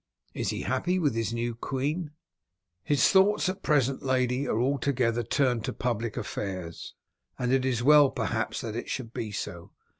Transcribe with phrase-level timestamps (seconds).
[0.33, 2.09] Is he happy with his new queen?"
[2.81, 6.95] "His thoughts at present, lady, are altogether turned to public affairs,
[7.37, 9.73] and it is well perhaps that it should be so.